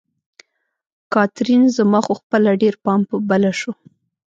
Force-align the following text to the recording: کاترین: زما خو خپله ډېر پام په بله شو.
کاترین: 1.13 1.63
زما 1.77 1.99
خو 2.05 2.13
خپله 2.21 2.49
ډېر 2.61 2.75
پام 2.85 3.01
په 3.09 3.15
بله 3.29 3.51
شو. 3.59 3.71